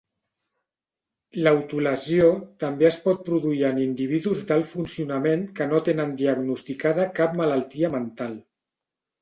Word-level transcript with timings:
L'autolesió 1.47 2.29
també 2.63 2.87
es 2.89 2.97
pot 3.03 3.21
produir 3.29 3.61
en 3.69 3.81
individus 3.83 4.41
d'alt 4.53 4.69
funcionament 4.73 5.47
que 5.61 5.69
no 5.75 5.83
tenen 5.91 6.17
diagnosticada 6.23 7.09
cap 7.21 7.37
malaltia 7.45 7.97
mental. 8.01 8.35